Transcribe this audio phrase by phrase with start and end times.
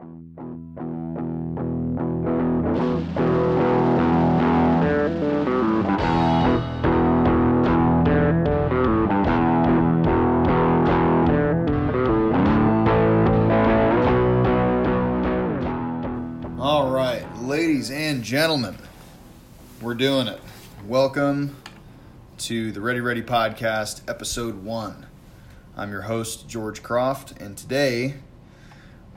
[0.00, 0.06] All
[16.90, 18.78] right, ladies and gentlemen,
[19.82, 20.40] we're doing it.
[20.86, 21.56] Welcome
[22.38, 25.06] to the Ready Ready Podcast, Episode 1.
[25.76, 28.14] I'm your host, George Croft, and today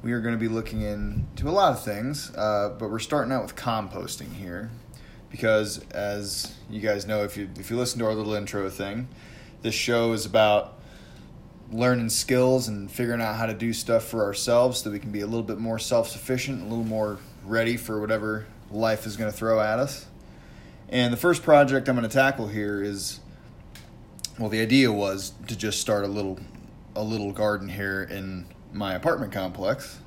[0.05, 3.33] we are going to be looking into a lot of things, uh, but we're starting
[3.33, 4.69] out with composting here
[5.31, 9.07] because, as you guys know, if you, if you listen to our little intro thing,
[9.63, 10.77] this show is about
[11.71, 15.11] learning skills and figuring out how to do stuff for ourselves so that we can
[15.11, 19.17] be a little bit more self sufficient, a little more ready for whatever life is
[19.17, 20.05] going to throw at us.
[20.87, 23.21] And the first project I'm going to tackle here is
[24.37, 26.39] well the idea was to just start a little
[26.95, 28.45] a little garden here in
[28.75, 29.99] my apartment complex.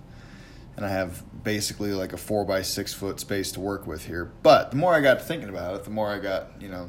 [0.78, 4.30] And I have basically like a four by six foot space to work with here.
[4.44, 6.86] But the more I got thinking about it, the more I got, you know,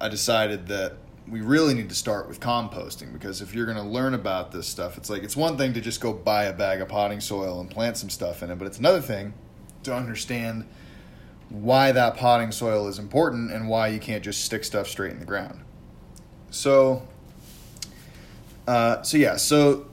[0.00, 0.96] I decided that
[1.28, 4.66] we really need to start with composting because if you're going to learn about this
[4.66, 7.60] stuff, it's like it's one thing to just go buy a bag of potting soil
[7.60, 9.34] and plant some stuff in it, but it's another thing
[9.82, 10.66] to understand
[11.50, 15.18] why that potting soil is important and why you can't just stick stuff straight in
[15.18, 15.60] the ground.
[16.48, 17.06] So,
[18.66, 19.88] uh, so yeah, so,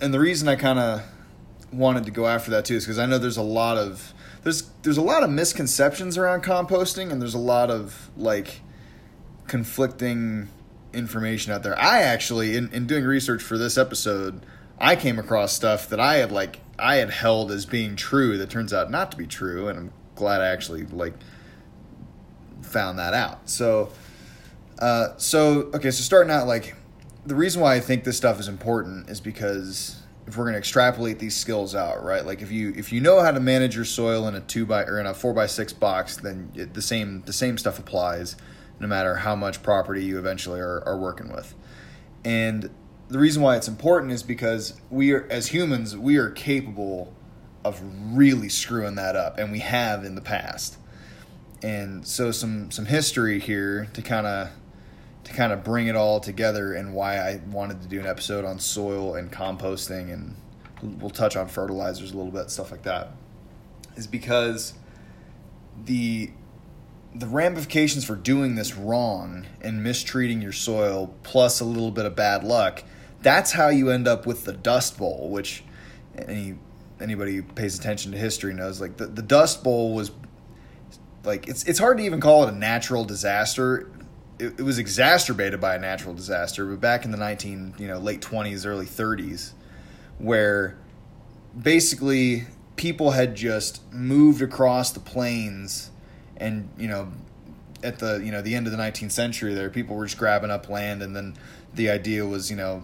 [0.00, 1.02] and the reason I kind of
[1.74, 4.70] wanted to go after that too is because I know there's a lot of there's
[4.82, 8.60] there's a lot of misconceptions around composting and there's a lot of like
[9.46, 10.48] conflicting
[10.92, 11.78] information out there.
[11.78, 14.46] I actually, in, in doing research for this episode,
[14.78, 18.50] I came across stuff that I had like I had held as being true that
[18.50, 21.14] turns out not to be true, and I'm glad I actually like
[22.62, 23.48] found that out.
[23.48, 23.90] So,
[24.78, 26.74] uh, so okay, so starting out like
[27.26, 30.58] the reason why I think this stuff is important is because if we're going to
[30.58, 32.24] extrapolate these skills out, right?
[32.24, 34.84] Like if you if you know how to manage your soil in a two by
[34.84, 38.36] or in a four by six box, then it, the same the same stuff applies
[38.80, 41.54] no matter how much property you eventually are, are working with.
[42.24, 42.70] And
[43.08, 47.14] the reason why it's important is because we are, as humans, we are capable
[47.64, 47.80] of
[48.16, 50.76] really screwing that up, and we have in the past.
[51.62, 54.50] And so, some some history here to kind of
[55.24, 58.44] to kind of bring it all together, and why I wanted to do an episode
[58.44, 60.36] on soil and composting, and
[61.00, 63.12] we'll touch on fertilizers a little bit, stuff like that,
[63.96, 64.74] is because
[65.84, 66.30] the
[67.14, 72.16] the ramifications for doing this wrong and mistreating your soil plus a little bit of
[72.16, 72.82] bad luck
[73.22, 75.62] that's how you end up with the dust bowl which
[76.26, 76.56] any
[77.00, 80.10] anybody who pays attention to history knows like the, the dust bowl was
[81.24, 83.90] like it's it's hard to even call it a natural disaster
[84.38, 87.98] it, it was exacerbated by a natural disaster but back in the 19 you know
[87.98, 89.52] late 20s early 30s
[90.18, 90.76] where
[91.60, 92.44] basically
[92.76, 95.90] people had just moved across the plains
[96.36, 97.12] and you know
[97.82, 100.50] at the you know the end of the 19th century there people were just grabbing
[100.50, 101.36] up land and then
[101.74, 102.82] the idea was you know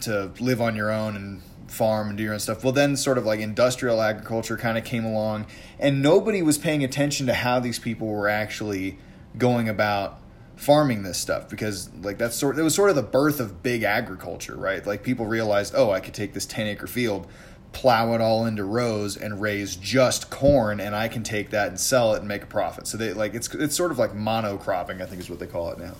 [0.00, 2.64] to live on your own and farm and do your own stuff.
[2.64, 5.46] Well then sort of like industrial agriculture kind of came along
[5.78, 8.98] and nobody was paying attention to how these people were actually
[9.38, 10.19] going about
[10.60, 13.82] farming this stuff because like that's sort it was sort of the birth of big
[13.82, 17.26] agriculture right like people realized oh i could take this 10 acre field
[17.72, 21.78] plow it all into rows and raise just corn and I can take that and
[21.78, 22.86] sell it and make a profit.
[22.86, 25.70] So they like it's it's sort of like monocropping, I think is what they call
[25.70, 25.94] it now.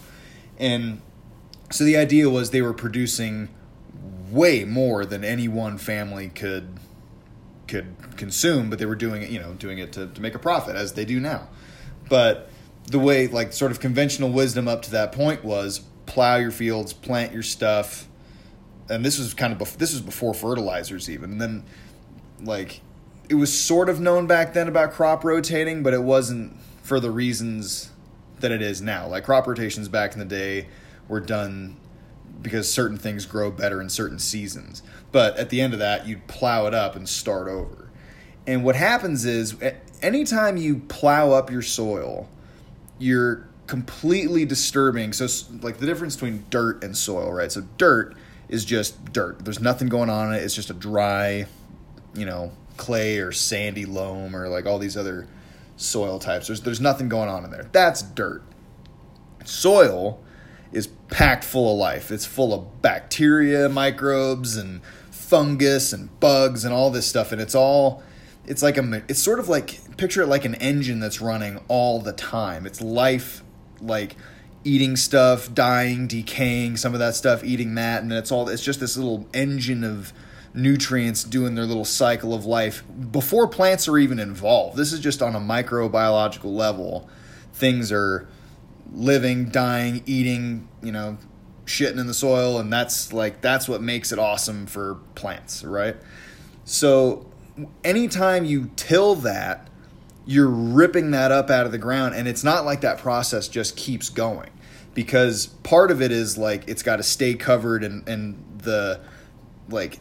[0.59, 1.01] And
[1.71, 3.49] so the idea was they were producing
[4.31, 6.79] way more than any one family could
[7.69, 10.39] could consume, but they were doing it, you know, doing it to, to make a
[10.39, 11.49] profit as they do now.
[12.09, 12.50] But
[12.91, 16.93] the way like sort of conventional wisdom up to that point was plow your fields,
[16.93, 18.09] plant your stuff,
[18.89, 21.33] and this was kind of bef- this was before fertilizers even.
[21.33, 21.65] And then
[22.43, 22.81] like
[23.29, 27.11] it was sort of known back then about crop rotating, but it wasn't for the
[27.11, 27.91] reasons
[28.41, 29.07] that it is now.
[29.07, 30.67] Like crop rotations back in the day
[31.07, 31.77] were done
[32.43, 34.83] because certain things grow better in certain seasons.
[35.13, 37.91] But at the end of that, you'd plow it up and start over.
[38.47, 39.57] And what happens is
[40.03, 42.29] anytime you plow up your soil,
[43.01, 45.13] you're completely disturbing.
[45.13, 45.27] So,
[45.63, 47.51] like the difference between dirt and soil, right?
[47.51, 48.15] So, dirt
[48.49, 49.45] is just dirt.
[49.45, 50.45] There's nothing going on in it.
[50.45, 51.47] It's just a dry,
[52.15, 55.27] you know, clay or sandy loam or like all these other
[55.77, 56.47] soil types.
[56.47, 57.69] There's there's nothing going on in there.
[57.73, 58.43] That's dirt.
[59.45, 60.23] Soil
[60.73, 62.11] is packed full of life.
[62.11, 67.55] It's full of bacteria, microbes and fungus and bugs and all this stuff and it's
[67.55, 68.03] all
[68.47, 72.01] it's like a it's sort of like picture it like an engine that's running all
[72.01, 72.67] the time.
[72.67, 73.43] It's life
[73.81, 74.17] like
[74.65, 78.63] eating stuff, dying, decaying, some of that stuff, eating that, and then it's all it's
[78.63, 80.13] just this little engine of
[80.53, 82.83] nutrients doing their little cycle of life
[83.13, 84.77] before plants are even involved.
[84.77, 87.09] This is just on a microbiological level.
[87.53, 88.29] Things are
[88.93, 91.19] living, dying, eating, you know,
[91.67, 95.97] shitting in the soil, and that's like that's what makes it awesome for plants, right?
[96.65, 97.30] So
[97.85, 99.69] anytime you till that,
[100.27, 103.77] you're ripping that up out of the ground, and it's not like that process just
[103.77, 104.51] keeps going.
[104.95, 109.01] Because part of it is like it's got to stay covered and and the
[109.69, 109.99] like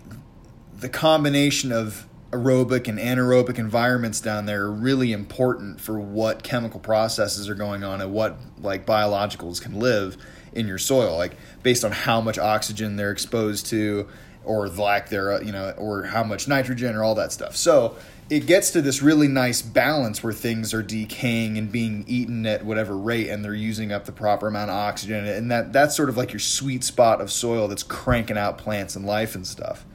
[0.77, 6.79] the combination of aerobic and anaerobic environments down there are really important for what chemical
[6.79, 10.15] processes are going on and what like biologicals can live
[10.53, 14.07] in your soil like based on how much oxygen they're exposed to
[14.43, 17.55] or the lack there you know or how much nitrogen or all that stuff.
[17.55, 17.97] So
[18.29, 22.63] it gets to this really nice balance where things are decaying and being eaten at
[22.63, 25.25] whatever rate and they're using up the proper amount of oxygen.
[25.25, 28.95] And that that's sort of like your sweet spot of soil that's cranking out plants
[28.95, 29.85] and life and stuff.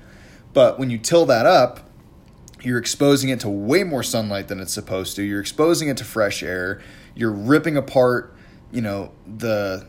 [0.52, 1.80] But when you till that up
[2.62, 5.22] you're exposing it to way more sunlight than it's supposed to.
[5.22, 6.80] You're exposing it to fresh air.
[7.14, 8.34] You're ripping apart
[8.74, 9.86] you know the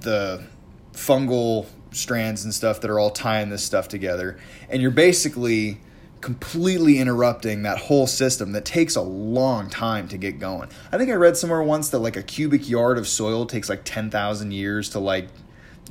[0.00, 0.44] the
[0.92, 5.78] fungal strands and stuff that are all tying this stuff together and you're basically
[6.22, 10.70] completely interrupting that whole system that takes a long time to get going.
[10.90, 13.82] I think I read somewhere once that like a cubic yard of soil takes like
[13.84, 15.28] 10,000 years to like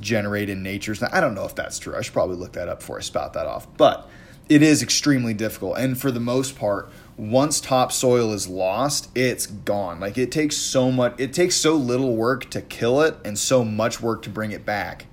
[0.00, 0.96] generate in nature.
[1.12, 1.94] I don't know if that's true.
[1.94, 3.68] I should probably look that up before I spout that off.
[3.76, 4.08] But
[4.48, 5.78] it is extremely difficult.
[5.78, 10.00] And for the most part, once topsoil is lost, it's gone.
[10.00, 13.64] Like it takes so much, it takes so little work to kill it and so
[13.64, 15.06] much work to bring it back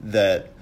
[0.00, 0.52] that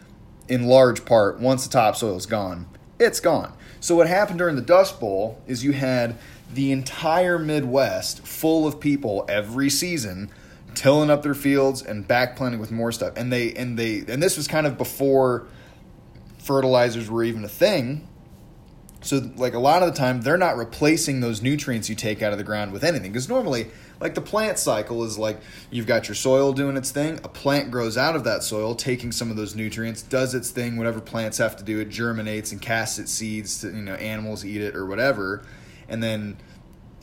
[0.49, 2.67] in large part, once the topsoil is gone,
[2.99, 3.53] it's gone.
[3.81, 6.17] So what happened during the Dust Bowl is you had
[6.53, 10.31] the entire Midwest full of people every season
[10.75, 13.15] tilling up their fields and back planting with more stuff.
[13.17, 15.47] And they and they and this was kind of before
[16.39, 18.09] fertilizers were even a thing.
[19.01, 22.33] So like a lot of the time they're not replacing those nutrients you take out
[22.33, 23.69] of the ground with anything because normally
[24.01, 25.41] like the plant cycle is like
[25.71, 29.13] you've got your soil doing its thing, a plant grows out of that soil, taking
[29.13, 32.61] some of those nutrients, does its thing, whatever plants have to do, it germinates and
[32.61, 35.45] casts its seeds to, you know, animals eat it or whatever.
[35.89, 36.37] And then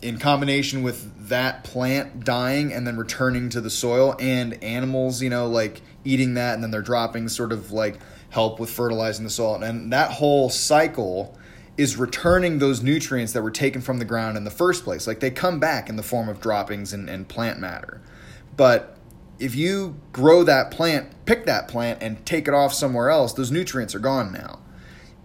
[0.01, 5.29] in combination with that plant dying and then returning to the soil and animals, you
[5.29, 7.99] know, like eating that and then they're dropping sort of like
[8.29, 9.61] help with fertilizing the soil.
[9.61, 11.37] And that whole cycle
[11.77, 15.07] is returning those nutrients that were taken from the ground in the first place.
[15.07, 18.01] Like they come back in the form of droppings and, and plant matter.
[18.55, 18.97] But
[19.39, 23.51] if you grow that plant, pick that plant, and take it off somewhere else, those
[23.51, 24.59] nutrients are gone now.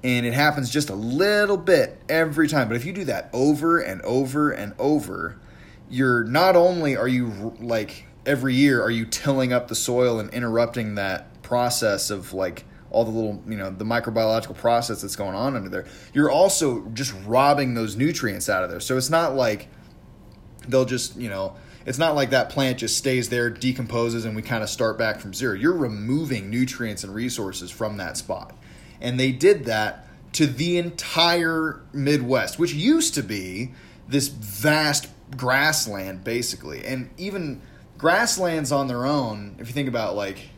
[0.03, 2.69] And it happens just a little bit every time.
[2.69, 5.39] But if you do that over and over and over,
[5.89, 10.33] you're not only are you like every year are you tilling up the soil and
[10.33, 15.35] interrupting that process of like all the little, you know, the microbiological process that's going
[15.35, 15.87] on under there.
[16.13, 18.81] You're also just robbing those nutrients out of there.
[18.81, 19.69] So it's not like
[20.69, 21.57] they'll just, you know,
[21.87, 25.19] it's not like that plant just stays there, decomposes, and we kind of start back
[25.21, 25.55] from zero.
[25.55, 28.57] You're removing nutrients and resources from that spot.
[29.01, 33.73] And they did that to the entire Midwest, which used to be
[34.07, 36.85] this vast grassland, basically.
[36.85, 37.63] And even
[37.97, 40.51] grasslands on their own, if you think about like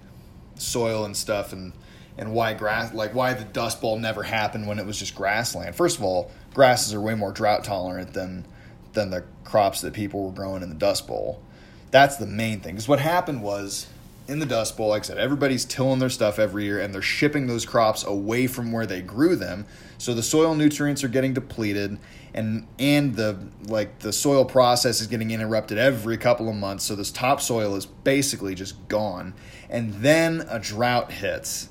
[0.56, 1.73] soil and stuff and
[2.18, 5.74] and why grass like why the dust bowl never happened when it was just grassland.
[5.74, 8.44] First of all, grasses are way more drought tolerant than
[8.92, 11.42] than the crops that people were growing in the dust bowl.
[11.90, 12.74] That's the main thing.
[12.74, 13.86] Because what happened was
[14.28, 17.02] in the dust bowl, like I said, everybody's tilling their stuff every year and they're
[17.02, 19.66] shipping those crops away from where they grew them.
[19.98, 21.98] So the soil nutrients are getting depleted
[22.34, 26.84] and and the like the soil process is getting interrupted every couple of months.
[26.84, 29.34] So this topsoil is basically just gone.
[29.69, 31.69] And then a drought hits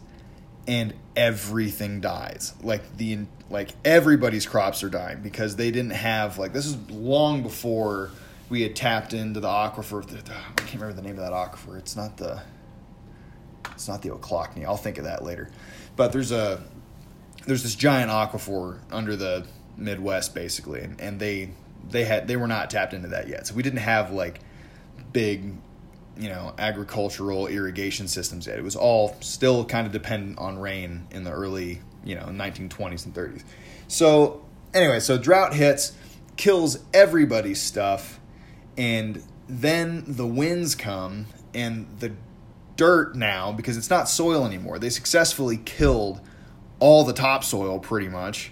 [0.68, 2.53] and everything dies.
[2.62, 7.44] Like the like everybody's crops are dying because they didn't have like this is long
[7.44, 8.12] before
[8.50, 10.03] we had tapped into the aquifer.
[10.03, 11.77] I can't remember the name of that aquifer.
[11.77, 12.41] It's not the
[13.72, 14.65] it's not the Ochlockonee.
[14.65, 15.50] I'll think of that later.
[15.96, 16.62] But there's a
[17.46, 19.46] there's this giant aquifer under the
[19.77, 21.51] Midwest basically, and, and they
[21.89, 23.48] they had they were not tapped into that yet.
[23.48, 24.39] So we didn't have like
[25.13, 25.53] big
[26.18, 28.58] you know agricultural irrigation systems yet.
[28.58, 33.06] It was all still kind of dependent on rain in the early you know 1920s
[33.06, 33.44] and 30s.
[33.88, 35.94] So anyway, so drought hits,
[36.38, 38.20] kills everybody's stuff,
[38.77, 42.13] and then the winds come and the
[42.77, 44.80] dirt now because it's not soil anymore.
[44.80, 46.22] They successfully killed
[46.80, 48.51] all the topsoil pretty much.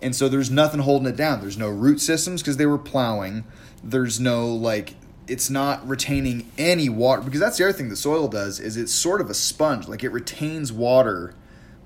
[0.00, 1.40] And so there's nothing holding it down.
[1.40, 3.44] There's no root systems because they were plowing.
[3.82, 4.94] There's no like
[5.28, 8.92] it's not retaining any water because that's the other thing the soil does is it's
[8.92, 11.34] sort of a sponge like it retains water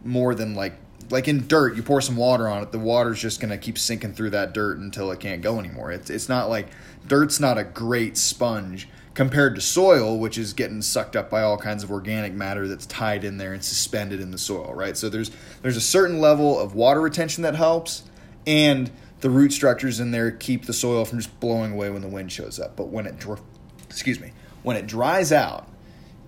[0.05, 0.75] more than like
[1.11, 3.79] like in dirt, you pour some water on it, the water's just going to keep
[3.79, 5.91] sinking through that dirt until it can't go anymore.
[5.91, 6.69] It's it's not like
[7.07, 11.59] dirt's not a great sponge compared to soil, which is getting sucked up by all
[11.59, 14.97] kinds of organic matter that's tied in there and suspended in the soil, right?
[14.97, 15.31] So there's
[15.63, 18.05] there's a certain level of water retention that helps,
[18.47, 18.91] and
[19.21, 22.33] the root structures in there keep the soil from just blowing away when the wind
[22.33, 22.77] shows up.
[22.77, 23.43] But when it dr-
[23.89, 25.69] excuse me, when it dries out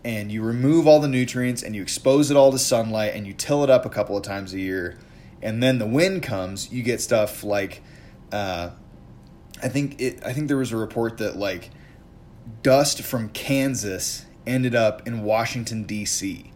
[0.05, 3.33] and you remove all the nutrients and you expose it all to sunlight and you
[3.33, 4.99] till it up a couple of times a year,
[5.41, 7.83] and then the wind comes, you get stuff like
[8.31, 8.71] uh,
[9.63, 11.71] I think it I think there was a report that like
[12.63, 16.52] dust from Kansas ended up in Washington D.C.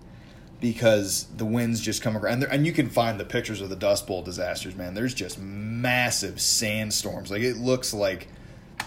[0.60, 3.76] because the winds just come around, and, and you can find the pictures of the
[3.76, 4.74] Dust Bowl disasters.
[4.74, 7.30] Man, there's just massive sandstorms.
[7.30, 8.28] Like it looks like,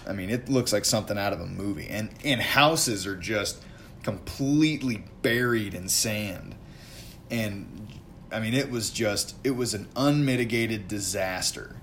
[0.06, 3.62] I mean, it looks like something out of a movie, and and houses are just
[4.02, 6.54] completely buried in sand,
[7.30, 7.80] and
[8.32, 11.76] I mean, it was just it was an unmitigated disaster.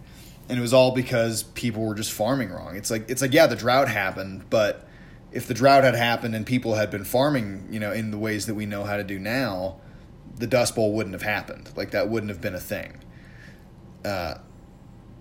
[0.50, 2.78] And it was all because people were just farming wrong.
[2.78, 4.87] It's like it's like yeah, the drought happened, but
[5.32, 8.46] if the drought had happened and people had been farming, you know, in the ways
[8.46, 9.78] that we know how to do now,
[10.38, 11.70] the Dust Bowl wouldn't have happened.
[11.76, 12.98] Like that wouldn't have been a thing.
[14.06, 14.36] Uh,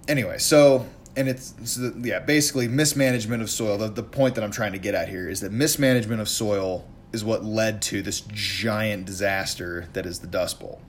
[0.09, 0.87] anyway, so
[1.17, 3.79] and it's so yeah, basically mismanagement of soil.
[3.79, 6.87] The, the point that I'm trying to get at here is that mismanagement of soil
[7.13, 10.81] is what led to this giant disaster that is the Dust Bowl.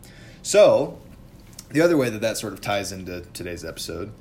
[0.42, 1.00] So,
[1.70, 4.12] the other way that that sort of ties into today's episode,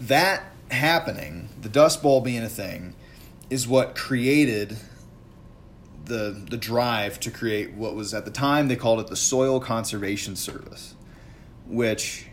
[0.00, 2.94] that happening, the Dust Bowl being a thing,
[3.50, 4.76] is what created
[6.04, 9.60] the the drive to create what was at the time they called it the Soil
[9.60, 10.94] Conservation Service,
[11.66, 12.26] which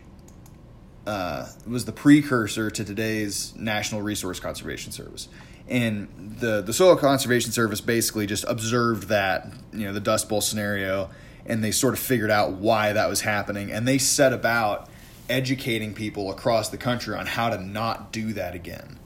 [1.06, 5.28] uh, was the precursor to today's National Resource Conservation Service.
[5.68, 10.40] And the the Soil Conservation Service basically just observed that you know the Dust Bowl
[10.40, 11.10] scenario,
[11.44, 14.88] and they sort of figured out why that was happening, and they set about
[15.28, 18.98] educating people across the country on how to not do that again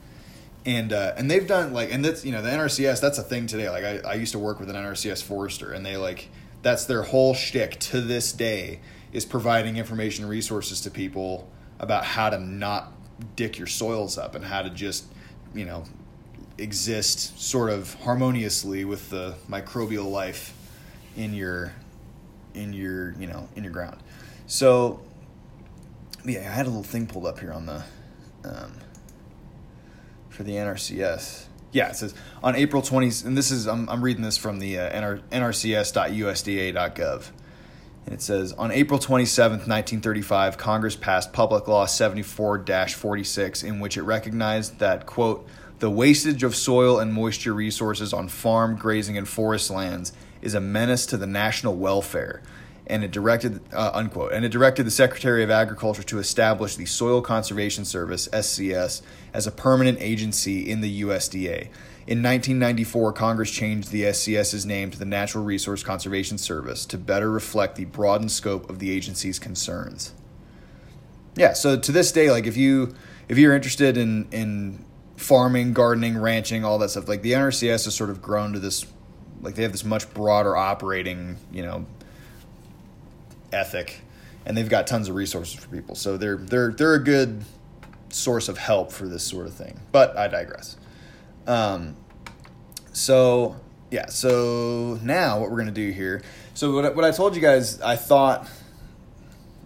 [0.64, 3.46] and uh, and they've done like and that's you know the NRCS that's a thing
[3.46, 3.68] today.
[3.68, 6.28] Like I, I used to work with an NRCS forester, and they like
[6.62, 8.80] that's their whole shtick to this day
[9.12, 12.92] is providing information and resources to people about how to not
[13.36, 15.04] dick your soils up and how to just
[15.54, 15.84] you know
[16.58, 20.54] exist sort of harmoniously with the microbial life
[21.16, 21.72] in your
[22.54, 23.98] in your you know in your ground.
[24.46, 25.00] So
[26.24, 27.82] yeah, I had a little thing pulled up here on the.
[28.44, 28.72] Um,
[30.42, 31.44] for the NRCS.
[31.70, 34.78] Yeah, it says on April 20th, and this is, I'm, I'm reading this from the
[34.78, 37.30] uh, NR, nrcs.usda.gov.
[38.04, 43.96] And it says on April 27th, 1935, Congress passed Public Law 74 46, in which
[43.96, 45.46] it recognized that, quote,
[45.78, 50.60] the wastage of soil and moisture resources on farm, grazing, and forest lands is a
[50.60, 52.42] menace to the national welfare
[52.86, 56.86] and it directed uh, unquote and it directed the Secretary of Agriculture to establish the
[56.86, 61.68] Soil Conservation Service SCS as a permanent agency in the USDA.
[62.04, 67.30] In 1994, Congress changed the SCS's name to the Natural Resource Conservation Service to better
[67.30, 70.12] reflect the broadened scope of the agency's concerns.
[71.36, 72.94] Yeah, so to this day, like if you
[73.28, 74.84] if you're interested in in
[75.16, 78.84] farming, gardening, ranching, all that stuff, like the NRCS has sort of grown to this
[79.40, 81.86] like they have this much broader operating, you know,
[83.52, 84.00] ethic,
[84.46, 85.94] and they've got tons of resources for people.
[85.94, 87.44] So they're they're they're a good
[88.10, 89.80] source of help for this sort of thing.
[89.90, 90.76] But I digress.
[91.46, 91.96] Um,
[92.92, 93.56] so
[93.90, 96.22] yeah, so now what we're gonna do here.
[96.54, 98.48] So what I, what I told you guys, I thought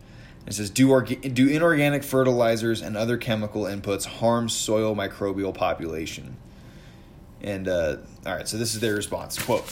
[0.50, 6.38] It says, do, orga- do inorganic fertilizers and other chemical inputs harm soil microbial population?
[7.40, 9.38] And, uh, all right, so this is their response.
[9.38, 9.72] Quote,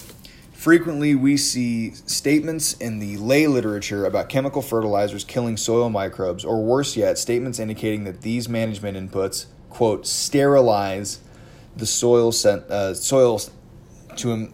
[0.54, 6.64] Frequently, we see statements in the lay literature about chemical fertilizers killing soil microbes, or
[6.64, 11.20] worse yet, statements indicating that these management inputs, quote, sterilize
[11.76, 13.42] the soil, uh, soil
[14.16, 14.52] to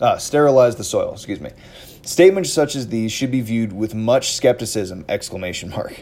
[0.00, 1.50] uh, sterilize the soil, excuse me.
[2.08, 6.00] Statements such as these should be viewed with much skepticism, exclamation mark.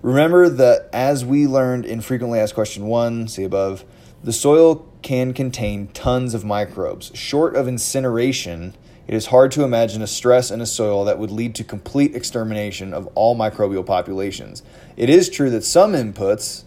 [0.00, 3.84] Remember that as we learned in frequently asked question 1, see above,
[4.22, 7.12] the soil can contain tons of microbes.
[7.14, 8.74] Short of incineration,
[9.06, 12.16] it is hard to imagine a stress in a soil that would lead to complete
[12.16, 14.62] extermination of all microbial populations.
[14.96, 16.64] It is true that some inputs,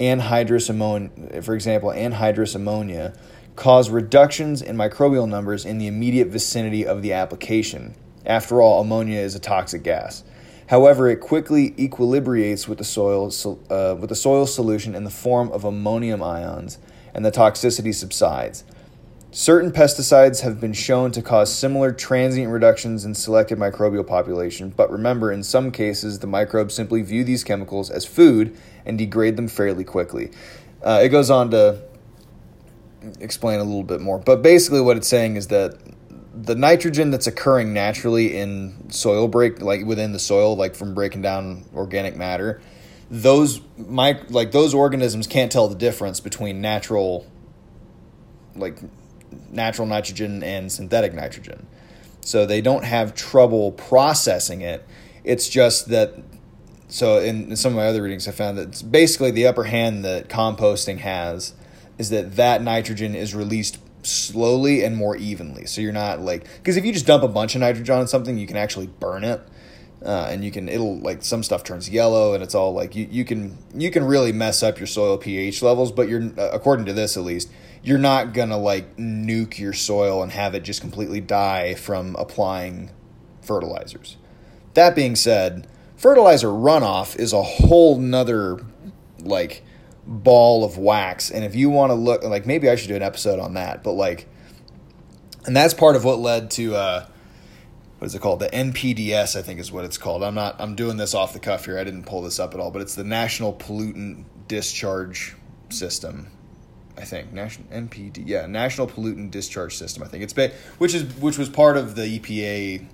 [0.00, 3.12] anhydrous ammonia, for example, anhydrous ammonia,
[3.54, 7.94] cause reductions in microbial numbers in the immediate vicinity of the application.
[8.26, 10.24] After all, ammonia is a toxic gas.
[10.68, 13.26] However, it quickly equilibrates with the soil
[13.70, 16.78] uh, with the soil solution in the form of ammonium ions
[17.12, 18.64] and the toxicity subsides.
[19.30, 24.90] Certain pesticides have been shown to cause similar transient reductions in selected microbial population, but
[24.92, 29.48] remember, in some cases, the microbes simply view these chemicals as food and degrade them
[29.48, 30.30] fairly quickly.
[30.82, 31.82] Uh, it goes on to
[33.18, 35.78] explain a little bit more, but basically, what it's saying is that
[36.36, 41.22] the nitrogen that's occurring naturally in soil break, like within the soil, like from breaking
[41.22, 42.60] down organic matter,
[43.10, 47.26] those my like those organisms can't tell the difference between natural
[48.56, 48.78] like
[49.50, 51.66] natural nitrogen and synthetic nitrogen.
[52.20, 54.86] So they don't have trouble processing it.
[55.22, 56.14] It's just that
[56.88, 60.04] so in, some of my other readings I found that it's basically the upper hand
[60.04, 61.54] that composting has
[61.98, 65.66] is that that nitrogen is released slowly and more evenly.
[65.66, 68.38] So you're not like because if you just dump a bunch of nitrogen on something,
[68.38, 69.40] you can actually burn it
[70.04, 73.08] uh, and you can it'll like some stuff turns yellow and it's all like you,
[73.10, 76.84] you can you can really mess up your soil pH levels but you're uh, according
[76.84, 77.50] to this at least
[77.82, 82.90] you're not gonna like nuke your soil and have it just completely die from applying
[83.40, 84.16] fertilizers
[84.74, 88.60] that being said fertilizer runoff is a whole nother
[89.20, 89.62] like
[90.06, 93.02] ball of wax and if you want to look like maybe I should do an
[93.02, 94.28] episode on that but like
[95.46, 97.06] and that's part of what led to uh
[98.04, 98.40] what is it called?
[98.40, 100.22] The NPDS, I think is what it's called.
[100.22, 100.56] I'm not.
[100.58, 101.78] I'm doing this off the cuff here.
[101.78, 105.34] I didn't pull this up at all, but it's the National Pollutant Discharge
[105.70, 106.28] System.
[106.98, 110.02] I think national NPD, yeah, National Pollutant Discharge System.
[110.02, 112.86] I think it's ba- which is which was part of the EPA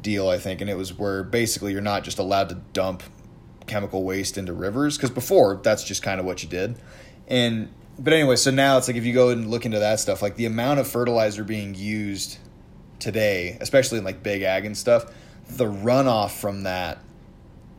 [0.00, 0.28] deal.
[0.28, 3.02] I think, and it was where basically you're not just allowed to dump
[3.66, 6.76] chemical waste into rivers because before that's just kind of what you did,
[7.28, 10.20] and but anyway, so now it's like if you go and look into that stuff,
[10.22, 12.38] like the amount of fertilizer being used
[12.98, 15.06] today, especially in like big ag and stuff,
[15.48, 16.98] the runoff from that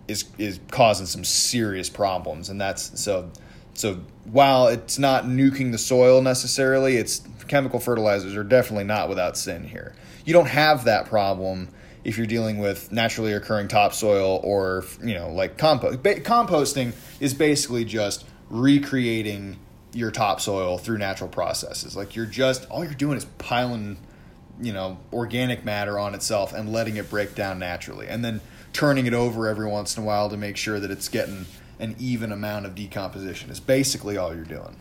[0.08, 3.32] is is causing some serious problems, and that's so.
[3.74, 9.38] So while it's not nuking the soil necessarily, it's chemical fertilizers are definitely not without
[9.38, 9.94] sin here.
[10.24, 11.68] You don't have that problem
[12.06, 16.02] if you're dealing with naturally occurring topsoil or you know like compost.
[16.04, 19.58] Ba- composting is basically just recreating
[19.92, 21.98] your topsoil through natural processes.
[21.98, 23.98] Like you're just all you're doing is piling
[24.62, 28.40] you know organic matter on itself and letting it break down naturally and then
[28.72, 31.46] turning it over every once in a while to make sure that it's getting
[31.80, 34.78] an even amount of decomposition is basically all you're doing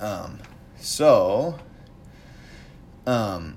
[0.00, 0.38] um,
[0.78, 1.58] so
[3.06, 3.56] um,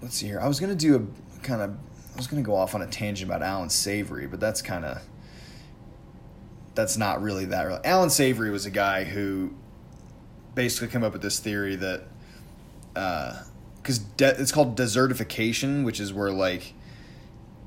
[0.00, 2.46] let's see here i was going to do a kind of i was going to
[2.46, 5.02] go off on a tangent about Allan Savory but that's kind of
[6.74, 7.80] that's not really that real.
[7.84, 9.52] Allan Savory was a guy who
[10.54, 12.02] basically came up with this theory that
[12.96, 13.42] uh,
[13.76, 16.74] because de- it's called desertification, which is where like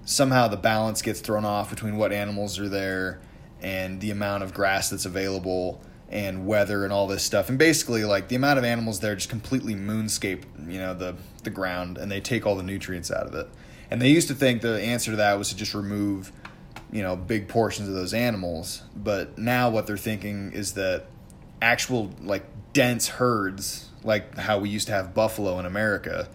[0.06, 3.20] somehow the balance gets thrown off between what animals are there
[3.62, 7.50] and the amount of grass that's available and weather and all this stuff.
[7.50, 11.50] And basically, like the amount of animals there just completely moonscape, you know, the the
[11.50, 13.48] ground, and they take all the nutrients out of it.
[13.96, 16.34] And they used to think the answer to that was to just remove,
[16.92, 18.84] you know, big portions of those animals.
[18.94, 21.06] But now what they're thinking is that
[21.62, 26.28] actual like dense herds like how we used to have buffalo in America,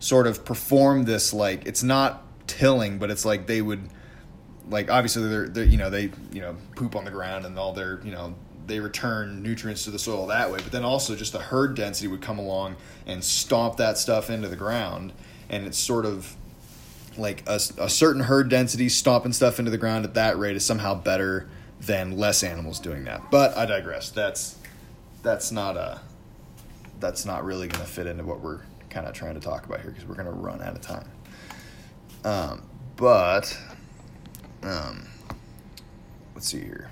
[0.00, 3.88] sort of perform this like it's not tilling, but it's like they would
[4.68, 7.72] like obviously they're, they're you know they you know poop on the ground and all
[7.72, 8.34] their you know
[8.66, 12.08] they return nutrients to the soil that way but then also just the herd density
[12.08, 12.74] would come along
[13.06, 15.12] and stomp that stuff into the ground
[15.48, 16.34] and it's sort of
[17.18, 20.64] like a, a certain herd density stomping stuff into the ground at that rate is
[20.64, 21.48] somehow better
[21.80, 24.56] than less animals doing that but i digress that's
[25.22, 26.00] that's not a
[27.00, 29.80] that's not really going to fit into what we're kind of trying to talk about
[29.80, 31.08] here because we're going to run out of time.
[32.24, 32.62] Um,
[32.96, 33.58] but
[34.62, 35.06] um,
[36.34, 36.90] let's see here.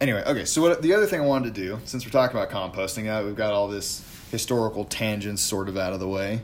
[0.00, 0.44] Anyway, okay.
[0.44, 3.24] So what the other thing I wanted to do, since we're talking about composting, uh,
[3.26, 6.42] we've got all this historical tangents sort of out of the way.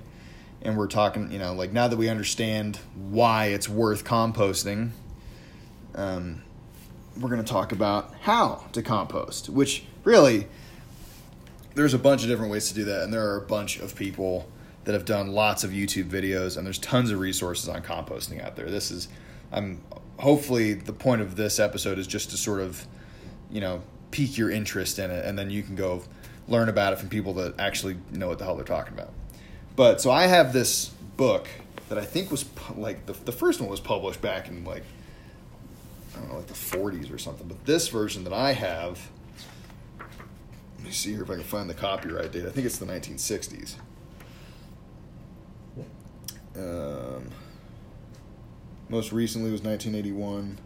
[0.65, 4.91] And we're talking, you know, like now that we understand why it's worth composting,
[5.95, 6.43] um,
[7.21, 10.49] we're going to talk about how to compost, which really,
[11.75, 13.03] there's a bunch of different ways to do that.
[13.03, 14.49] And there are a bunch of people
[14.85, 18.57] that have done lots of YouTube videos, and there's tons of resources on composting out
[18.57, 18.71] there.
[18.71, 19.09] This is,
[19.53, 19.83] I'm
[20.19, 22.87] hopefully the point of this episode is just to sort of,
[23.51, 26.03] you know, pique your interest in it, and then you can go
[26.49, 29.11] learn about it from people that actually know what the hell they're talking about.
[29.77, 31.49] But so I have this book
[31.89, 32.45] that I think was
[32.77, 34.85] like the, the first one was published back in like
[36.15, 37.49] I don't know like the 40s or something.
[37.49, 39.11] But this version that I have,
[39.99, 42.47] let me see here if I can find the copyright date.
[42.47, 43.77] I think it's the 1960s.
[46.57, 47.31] Um,
[48.89, 50.59] most recently was 1981.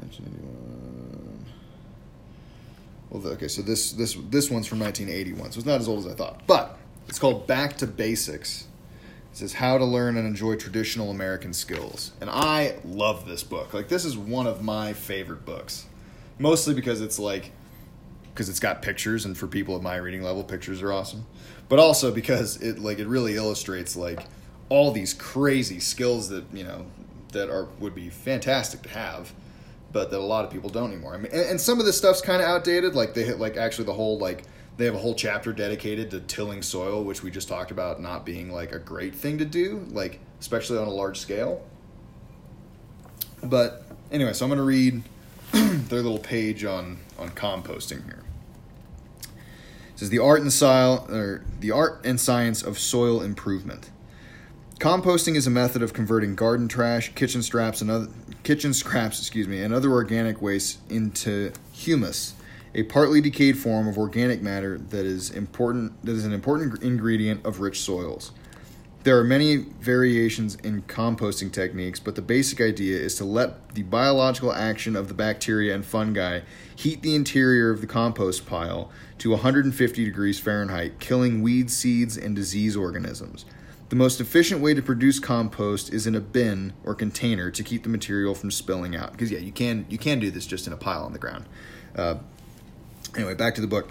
[0.00, 1.46] 1981.
[3.10, 6.12] Well, okay, so this this this one's from 1981, so it's not as old as
[6.12, 6.46] I thought.
[6.46, 6.77] But
[7.08, 8.66] it's called Back to Basics.
[9.32, 13.72] It says how to learn and enjoy traditional American skills, and I love this book.
[13.72, 15.86] Like this is one of my favorite books,
[16.38, 17.52] mostly because it's like
[18.34, 21.26] because it's got pictures, and for people at my reading level, pictures are awesome.
[21.68, 24.26] But also because it like it really illustrates like
[24.68, 26.86] all these crazy skills that you know
[27.32, 29.32] that are would be fantastic to have
[29.92, 31.14] but that a lot of people don't anymore.
[31.14, 32.94] I mean, and, and some of this stuff's kind of outdated.
[32.94, 34.44] Like they hit like actually the whole like
[34.78, 38.24] they have a whole chapter dedicated to tilling soil, which we just talked about not
[38.24, 41.66] being like a great thing to do, like especially on a large scale.
[43.42, 45.02] But anyway, so I'm going to read
[45.88, 48.22] their little page on on composting here.
[49.24, 53.90] It says the art and style or the art and science of soil improvement.
[54.78, 58.08] Composting is a method of converting garden trash, kitchen scraps, and other
[58.44, 62.34] kitchen scraps, excuse me, and other organic waste into humus,
[62.74, 67.44] a partly decayed form of organic matter that is important that is an important ingredient
[67.44, 68.32] of rich soils.
[69.04, 73.84] There are many variations in composting techniques, but the basic idea is to let the
[73.84, 76.40] biological action of the bacteria and fungi
[76.74, 82.34] heat the interior of the compost pile to 150 degrees Fahrenheit, killing weed seeds and
[82.34, 83.44] disease organisms.
[83.88, 87.84] The most efficient way to produce compost is in a bin or container to keep
[87.84, 89.12] the material from spilling out.
[89.12, 91.46] Because yeah, you can you can do this just in a pile on the ground.
[91.96, 92.16] Uh,
[93.14, 93.90] anyway, back to the book.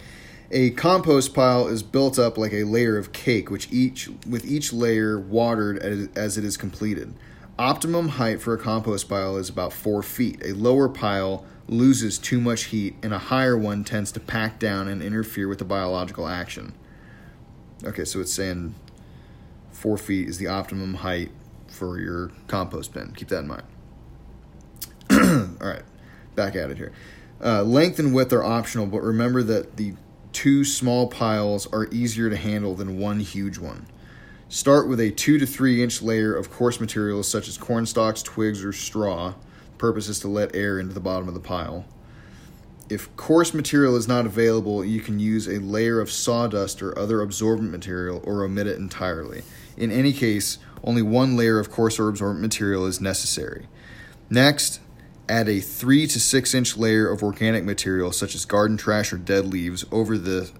[0.49, 4.71] A compost pile is built up like a layer of cake, which each with each
[4.71, 7.13] layer watered as, as it is completed.
[7.59, 10.41] Optimum height for a compost pile is about four feet.
[10.45, 14.87] A lower pile loses too much heat, and a higher one tends to pack down
[14.87, 16.73] and interfere with the biological action.
[17.83, 18.75] Okay, so it's saying
[19.71, 21.31] four feet is the optimum height
[21.67, 23.11] for your compost bin.
[23.13, 23.63] Keep that in mind.
[25.61, 25.83] All right,
[26.35, 26.93] back at it here.
[27.43, 29.93] Uh, length and width are optional, but remember that the
[30.33, 33.87] two small piles are easier to handle than one huge one.
[34.49, 38.23] Start with a two to three inch layer of coarse materials such as corn stalks,
[38.23, 39.31] twigs, or straw.
[39.31, 41.85] The purpose is to let air into the bottom of the pile.
[42.89, 47.21] If coarse material is not available, you can use a layer of sawdust or other
[47.21, 49.43] absorbent material or omit it entirely.
[49.75, 53.67] In any case, only one layer of coarse or absorbent material is necessary.
[54.29, 54.79] Next,
[55.29, 59.17] add a 3 to 6 inch layer of organic material such as garden trash or
[59.17, 60.51] dead leaves over the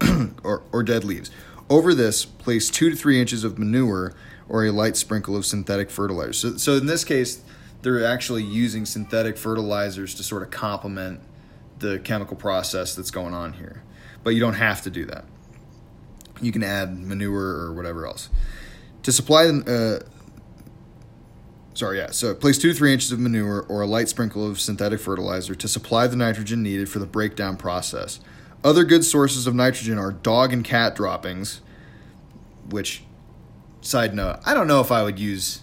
[0.44, 1.30] or, or dead leaves.
[1.68, 4.14] Over this, place 2 to 3 inches of manure
[4.48, 6.32] or a light sprinkle of synthetic fertilizer.
[6.32, 7.42] So, so in this case,
[7.82, 11.20] they're actually using synthetic fertilizers to sort of complement
[11.78, 13.82] the chemical process that's going on here.
[14.22, 15.24] But you don't have to do that.
[16.42, 18.28] You can add manure or whatever else.
[19.04, 19.46] To supply.
[19.46, 20.00] Uh,
[21.80, 22.10] sorry, yeah.
[22.10, 25.54] So place two to three inches of manure or a light sprinkle of synthetic fertilizer
[25.54, 28.20] to supply the nitrogen needed for the breakdown process.
[28.62, 31.62] Other good sources of nitrogen are dog and cat droppings,
[32.68, 33.02] which,
[33.80, 35.62] side note, I don't know if I would use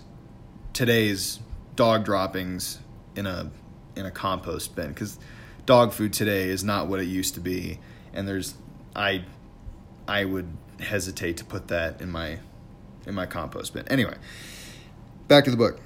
[0.73, 1.39] today's
[1.75, 2.79] dog droppings
[3.15, 3.51] in a
[3.95, 5.19] in a compost bin because
[5.67, 7.79] dog food today is not what it used to be,
[8.13, 8.55] and there's
[8.95, 9.23] I
[10.07, 10.47] I would
[10.79, 12.39] hesitate to put that in my
[13.05, 13.87] in my compost bin.
[13.87, 14.15] Anyway,
[15.27, 15.79] back to the book.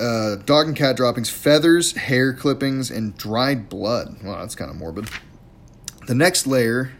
[0.00, 4.16] Uh, dog and cat droppings, feathers, hair clippings, and dried blood.
[4.24, 5.10] Wow, that's kind of morbid.
[6.06, 6.92] The next layer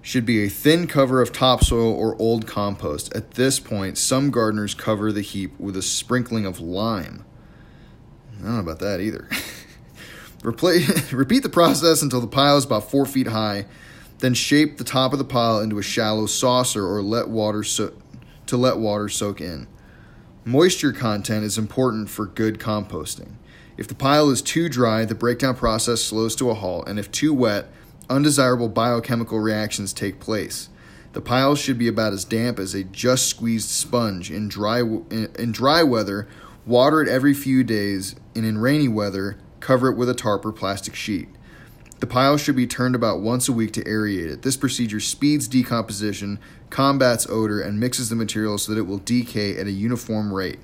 [0.00, 3.14] should be a thin cover of topsoil or old compost.
[3.14, 7.24] At this point, some gardeners cover the heap with a sprinkling of lime.
[8.38, 9.28] I don't know about that either.
[10.42, 13.66] Repeat the process until the pile is about four feet high.
[14.20, 17.92] Then shape the top of the pile into a shallow saucer or let water so-
[18.46, 19.66] to let water soak in.
[20.44, 23.32] Moisture content is important for good composting.
[23.76, 27.12] If the pile is too dry, the breakdown process slows to a halt, and if
[27.12, 27.66] too wet,
[28.08, 30.70] undesirable biochemical reactions take place.
[31.12, 34.30] The piles should be about as damp as a just squeezed sponge.
[34.30, 36.26] In dry in, in dry weather,
[36.64, 40.52] water it every few days, and in rainy weather, cover it with a tarp or
[40.52, 41.28] plastic sheet.
[42.00, 44.42] The pile should be turned about once a week to aerate it.
[44.42, 46.38] This procedure speeds decomposition,
[46.70, 50.58] combats odor, and mixes the material so that it will decay at a uniform rate.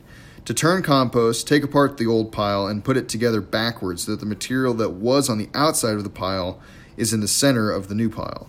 [0.46, 4.20] To turn compost, take apart the old pile and put it together backwards so that
[4.20, 6.60] the material that was on the outside of the pile
[6.96, 8.48] is in the center of the new pile.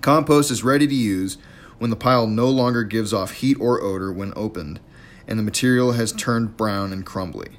[0.00, 1.36] Compost is ready to use
[1.78, 4.80] when the pile no longer gives off heat or odor when opened
[5.26, 7.58] and the material has turned brown and crumbly.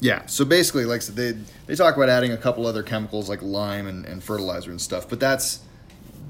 [0.00, 1.32] Yeah, so basically, like so they
[1.66, 5.08] they talk about adding a couple other chemicals like lime and, and fertilizer and stuff,
[5.08, 5.60] but that's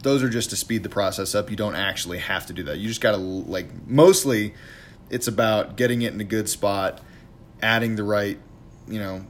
[0.02, 1.50] those are just to speed the process up.
[1.50, 2.78] You don't actually have to do that.
[2.78, 4.54] You just gotta like mostly
[5.08, 7.00] it's about getting it in a good spot,
[7.62, 8.38] adding the right,
[8.88, 9.24] you know,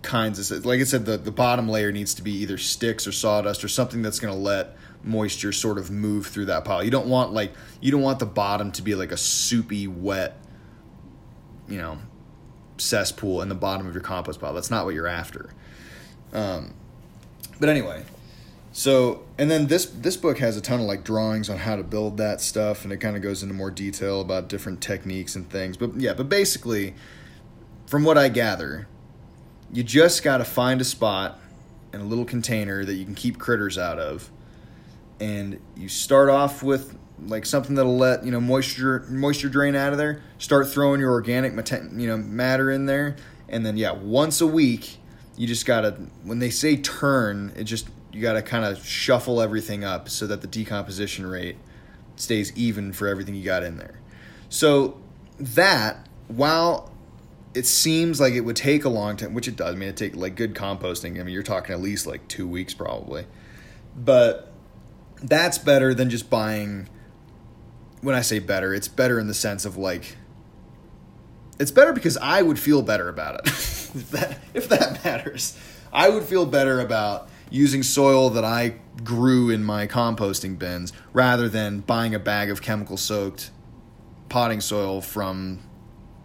[0.00, 3.12] kinds of like I said, the, the bottom layer needs to be either sticks or
[3.12, 6.82] sawdust or something that's gonna let moisture sort of move through that pile.
[6.82, 10.38] You don't want like you don't want the bottom to be like a soupy wet,
[11.68, 11.98] you know,
[12.78, 14.54] cesspool in the bottom of your compost pile.
[14.54, 15.50] That's not what you're after.
[16.32, 16.74] Um,
[17.60, 18.04] but anyway,
[18.72, 21.82] so and then this this book has a ton of like drawings on how to
[21.82, 25.48] build that stuff, and it kind of goes into more detail about different techniques and
[25.48, 25.76] things.
[25.76, 26.94] But yeah, but basically,
[27.86, 28.88] from what I gather,
[29.72, 31.38] you just got to find a spot
[31.92, 34.30] in a little container that you can keep critters out of,
[35.20, 39.92] and you start off with like something that'll let you know moisture moisture drain out
[39.92, 40.22] of there.
[40.38, 43.16] Start throwing your organic you know matter in there,
[43.48, 44.98] and then yeah, once a week
[45.36, 45.92] you just gotta
[46.24, 50.40] when they say turn, it just you gotta kind of shuffle everything up so that
[50.40, 51.56] the decomposition rate
[52.16, 53.98] stays even for everything you got in there.
[54.48, 55.00] So
[55.38, 56.92] that while
[57.54, 59.74] it seems like it would take a long time, which it does.
[59.74, 61.20] I mean, it take like good composting.
[61.20, 63.26] I mean, you're talking at least like two weeks probably,
[63.96, 64.52] but
[65.22, 66.88] that's better than just buying
[68.02, 70.16] when I say better, it's better in the sense of like
[71.58, 73.46] it's better because I would feel better about it.
[73.46, 75.58] if that if that matters.
[75.92, 81.48] I would feel better about using soil that I grew in my composting bins rather
[81.48, 83.50] than buying a bag of chemical soaked
[84.28, 85.60] potting soil from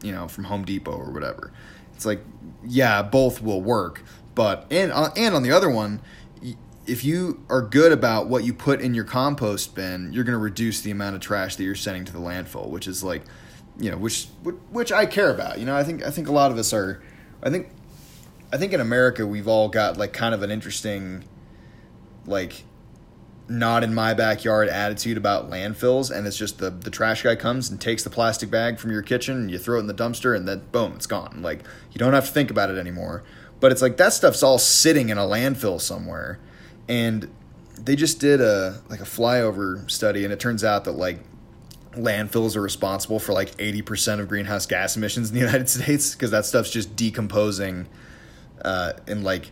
[0.02, 1.52] you know, from Home Depot or whatever.
[1.94, 2.22] It's like
[2.64, 4.04] yeah, both will work,
[4.36, 6.02] but and uh, and on the other one,
[6.88, 10.40] if you are good about what you put in your compost bin, you're going to
[10.40, 13.24] reduce the amount of trash that you're sending to the landfill, which is like,
[13.78, 14.28] you know, which
[14.72, 15.60] which I care about.
[15.60, 17.02] You know, I think I think a lot of us are.
[17.44, 17.70] I think
[18.52, 21.26] I think in America we've all got like kind of an interesting,
[22.26, 22.64] like,
[23.50, 27.70] not in my backyard attitude about landfills, and it's just the the trash guy comes
[27.70, 30.36] and takes the plastic bag from your kitchen, and you throw it in the dumpster,
[30.36, 31.42] and then boom, it's gone.
[31.42, 33.24] Like you don't have to think about it anymore.
[33.60, 36.40] But it's like that stuff's all sitting in a landfill somewhere
[36.88, 37.30] and
[37.78, 41.20] they just did a like a flyover study, and it turns out that like
[41.94, 46.32] landfills are responsible for like 80% of greenhouse gas emissions in the United States because
[46.32, 47.88] that stuff's just decomposing
[48.64, 49.52] uh, in like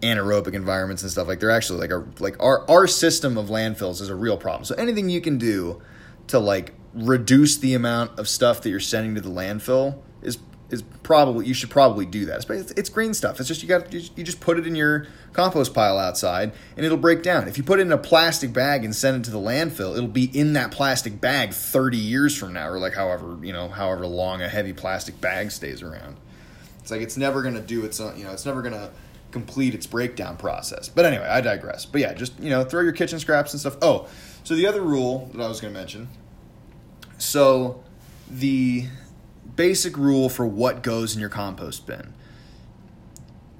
[0.00, 1.28] anaerobic environments and stuff.
[1.28, 4.64] Like they're actually like a like our our system of landfills is a real problem.
[4.64, 5.82] So anything you can do
[6.28, 10.38] to like reduce the amount of stuff that you're sending to the landfill is
[10.74, 12.48] is probably you should probably do that.
[12.50, 13.40] It's, it's green stuff.
[13.40, 16.98] It's just you got you just put it in your compost pile outside and it'll
[16.98, 17.48] break down.
[17.48, 20.08] If you put it in a plastic bag and send it to the landfill, it'll
[20.08, 24.06] be in that plastic bag 30 years from now or like however, you know, however
[24.06, 26.16] long a heavy plastic bag stays around.
[26.80, 28.90] It's like it's never going to do its own, you know, it's never going to
[29.30, 30.88] complete its breakdown process.
[30.88, 31.86] But anyway, I digress.
[31.86, 33.76] But yeah, just, you know, throw your kitchen scraps and stuff.
[33.80, 34.06] Oh,
[34.44, 36.08] so the other rule that I was going to mention.
[37.18, 37.82] So
[38.30, 38.86] the
[39.56, 42.12] basic rule for what goes in your compost bin.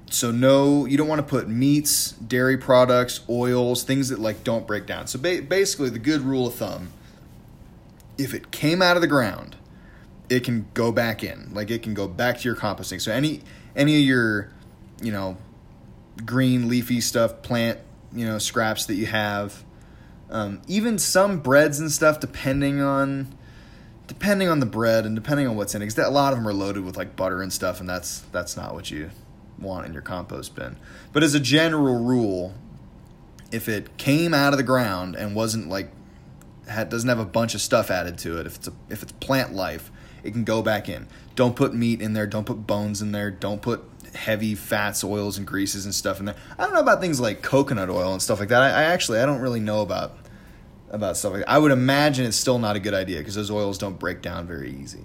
[0.09, 4.65] So no, you don't want to put meats, dairy products, oils, things that like don't
[4.65, 5.07] break down.
[5.07, 6.91] So ba- basically, the good rule of thumb:
[8.17, 9.57] if it came out of the ground,
[10.29, 11.53] it can go back in.
[11.53, 13.01] Like it can go back to your composting.
[13.01, 13.41] So any
[13.75, 14.51] any of your,
[15.01, 15.37] you know,
[16.25, 17.79] green leafy stuff, plant,
[18.13, 19.63] you know, scraps that you have,
[20.29, 23.35] um, even some breads and stuff, depending on
[24.07, 26.47] depending on the bread and depending on what's in it, because a lot of them
[26.47, 29.09] are loaded with like butter and stuff, and that's that's not what you
[29.59, 30.77] want in your compost bin.
[31.13, 32.53] But as a general rule,
[33.51, 35.91] if it came out of the ground and wasn't like
[36.67, 39.11] had, doesn't have a bunch of stuff added to it, if it's a, if it's
[39.13, 39.91] plant life,
[40.23, 41.07] it can go back in.
[41.35, 42.27] Don't put meat in there.
[42.27, 43.29] Don't put bones in there.
[43.29, 43.83] Don't put
[44.15, 46.35] heavy fats, oils, and greases and stuff in there.
[46.57, 48.61] I don't know about things like coconut oil and stuff like that.
[48.61, 50.17] I, I actually I don't really know about
[50.95, 51.49] about stuff like that.
[51.49, 54.47] I would imagine it's still not a good idea because those oils don't break down
[54.47, 55.03] very easy.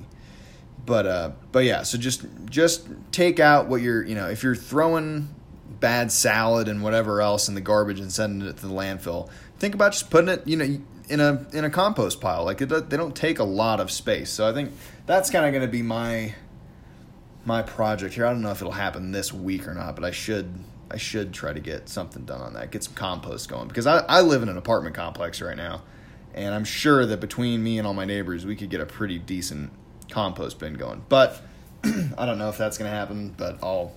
[0.87, 4.57] But uh, but yeah, so just just take out what you're you know if you're
[4.57, 5.35] throwing
[5.81, 9.74] bad salad and whatever else in the garbage and sending it to the landfill, think
[9.74, 12.44] about just putting it, you know, in a in a compost pile.
[12.44, 14.31] Like it, they don't take a lot of space.
[14.31, 14.72] So I think
[15.07, 16.35] that's kind of going to be my
[17.44, 18.26] my project here.
[18.26, 20.53] I don't know if it'll happen this week or not, but I should
[20.90, 22.70] I should try to get something done on that.
[22.70, 25.83] Get some compost going because I, I live in an apartment complex right now,
[26.35, 29.18] and I'm sure that between me and all my neighbors, we could get a pretty
[29.18, 29.70] decent
[30.11, 31.05] compost bin going.
[31.09, 31.40] But
[31.85, 33.35] I don't know if that's to happen.
[33.37, 33.92] But I'll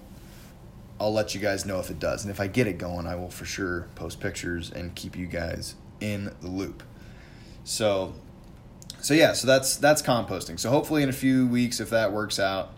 [0.99, 3.15] I'll let you guys know if it does, and if I get it going, I
[3.15, 6.83] will for sure post pictures and keep you guys in the loop.
[7.63, 8.13] So
[9.03, 10.59] so yeah, so that's that's composting.
[10.59, 12.73] So hopefully in a few weeks, if that works out,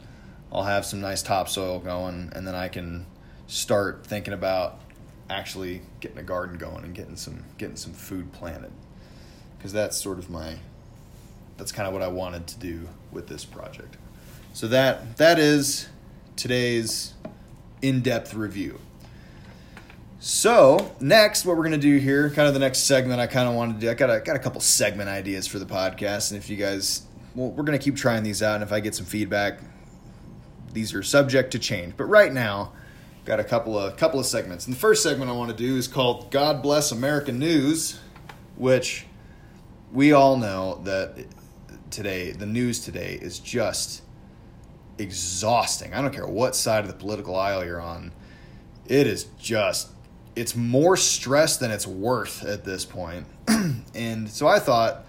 [0.52, 3.06] I'll have some nice topsoil going, and then I can
[3.48, 4.80] start thinking about
[5.30, 8.72] actually getting a garden going and getting some getting some food planted
[9.58, 10.56] because that's sort of my
[11.58, 13.98] that's kind of what I wanted to do with this project.
[14.54, 15.88] So that that is
[16.36, 17.14] today's
[17.82, 18.80] in-depth review.
[20.20, 23.56] So next, what we're gonna do here, kind of the next segment, I kind of
[23.56, 23.90] wanted to do.
[23.90, 27.04] I got a got a couple segment ideas for the podcast, and if you guys,
[27.36, 29.60] well, we're gonna keep trying these out, and if I get some feedback,
[30.74, 31.96] these are subject to change.
[31.96, 32.74] But right now,
[33.26, 34.68] got a couple of couple of segments.
[34.68, 38.00] And the first segment I want to do is called God Bless American News,
[38.56, 39.06] which
[39.92, 41.26] we all know that
[41.90, 44.04] today the news today is just
[44.98, 45.94] exhausting.
[45.94, 48.12] I don't care what side of the political aisle you're on.
[48.88, 49.90] It is just
[50.36, 53.26] it's more stress than it's worth at this point.
[53.96, 55.06] and so I thought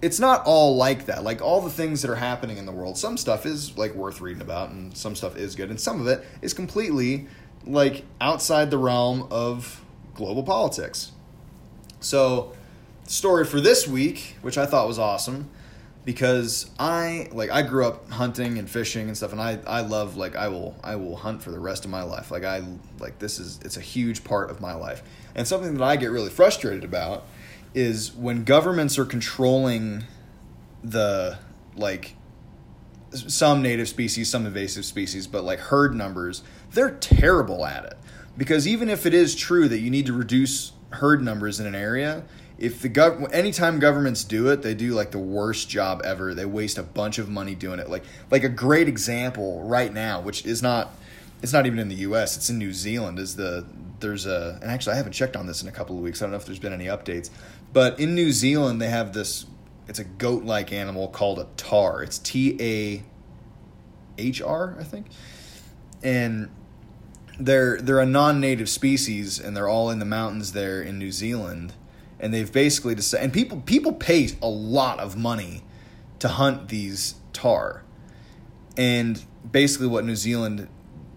[0.00, 1.22] it's not all like that.
[1.22, 4.20] Like all the things that are happening in the world, some stuff is like worth
[4.20, 7.28] reading about and some stuff is good and some of it is completely
[7.66, 11.12] like outside the realm of global politics.
[12.00, 12.52] So,
[13.04, 15.50] the story for this week, which I thought was awesome,
[16.04, 20.16] because I like I grew up hunting and fishing and stuff, and I I love
[20.16, 22.30] like I will I will hunt for the rest of my life.
[22.30, 22.62] Like I
[22.98, 25.02] like this is it's a huge part of my life,
[25.34, 27.24] and something that I get really frustrated about
[27.74, 30.04] is when governments are controlling
[30.82, 31.38] the
[31.76, 32.16] like
[33.12, 36.42] some native species, some invasive species, but like herd numbers,
[36.74, 37.98] they're terrible at it.
[38.36, 41.74] Because even if it is true that you need to reduce herd numbers in an
[41.74, 42.24] area,
[42.58, 46.34] if the gov anytime governments do it, they do like the worst job ever.
[46.34, 47.90] They waste a bunch of money doing it.
[47.90, 50.94] Like like a great example right now, which is not
[51.42, 53.66] it's not even in the US, it's in New Zealand is the
[54.00, 56.22] there's a and actually I haven't checked on this in a couple of weeks.
[56.22, 57.30] I don't know if there's been any updates.
[57.72, 59.46] But in New Zealand they have this
[59.88, 62.02] it's a goat like animal called a tahr.
[62.02, 63.02] It's T A
[64.18, 65.06] H R, I think.
[66.02, 66.48] And
[67.38, 71.74] they're they're a non-native species and they're all in the mountains there in New Zealand
[72.20, 75.62] and they've basically decided and people people pay a lot of money
[76.18, 77.82] to hunt these tahr
[78.76, 80.68] and basically what New Zealand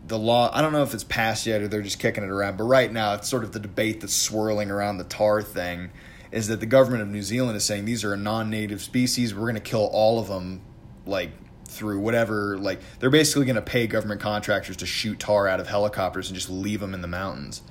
[0.08, 2.58] the law I don't know if it's passed yet or they're just kicking it around
[2.58, 5.92] but right now it's sort of the debate that's swirling around the tahr thing
[6.36, 9.34] is that the government of New Zealand is saying these are a non-native species.
[9.34, 10.62] We're going to kill all of them,
[11.06, 11.32] like
[11.76, 12.58] through whatever.
[12.58, 16.36] Like they're basically going to pay government contractors to shoot tahr out of helicopters and
[16.36, 17.62] just leave them in the mountains.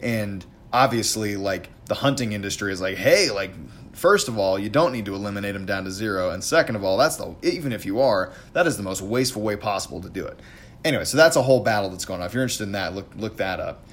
[0.00, 3.52] And obviously, like the hunting industry is like, hey, like
[3.92, 6.84] first of all, you don't need to eliminate them down to zero, and second of
[6.84, 10.08] all, that's the even if you are, that is the most wasteful way possible to
[10.08, 10.38] do it.
[10.84, 12.26] Anyway, so that's a whole battle that's going on.
[12.26, 13.84] If you're interested in that, look look that up.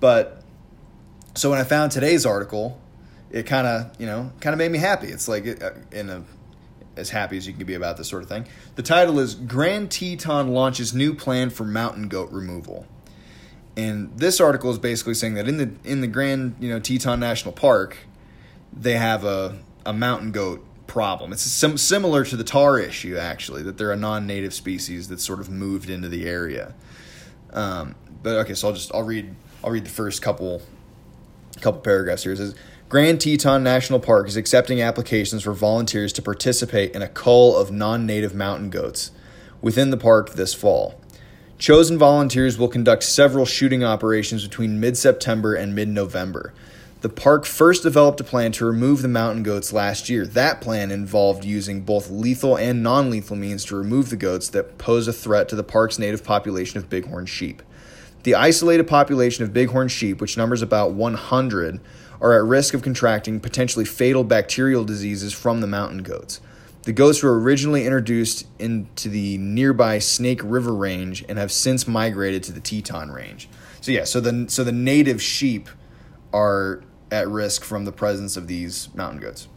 [0.00, 0.42] But
[1.34, 2.80] so when I found today's article,
[3.30, 5.06] it kind of you know kind of made me happy.
[5.06, 6.24] It's like uh, in a
[6.96, 8.46] as happy as you can be about this sort of thing.
[8.74, 12.86] The title is Grand Teton launches new plan for mountain goat removal.
[13.76, 17.20] And this article is basically saying that in the in the Grand, you know, Teton
[17.20, 17.96] National Park,
[18.72, 21.32] they have a a mountain goat problem.
[21.32, 25.40] It's sim- similar to the tahr issue actually, that they're a non-native species that's sort
[25.40, 26.74] of moved into the area.
[27.52, 30.60] Um, but okay, so I'll just I'll read I'll read the first couple
[31.60, 32.32] couple paragraphs here.
[32.32, 32.54] It says
[32.92, 37.72] Grand Teton National Park is accepting applications for volunteers to participate in a cull of
[37.72, 39.12] non native mountain goats
[39.62, 41.00] within the park this fall.
[41.56, 46.52] Chosen volunteers will conduct several shooting operations between mid September and mid November.
[47.00, 50.26] The park first developed a plan to remove the mountain goats last year.
[50.26, 54.76] That plan involved using both lethal and non lethal means to remove the goats that
[54.76, 57.62] pose a threat to the park's native population of bighorn sheep.
[58.24, 61.80] The isolated population of bighorn sheep, which numbers about 100,
[62.22, 66.40] are at risk of contracting potentially fatal bacterial diseases from the mountain goats.
[66.84, 72.42] The goats were originally introduced into the nearby Snake River Range and have since migrated
[72.44, 73.48] to the Teton Range.
[73.80, 75.68] So yeah, so the so the native sheep
[76.32, 79.48] are at risk from the presence of these mountain goats.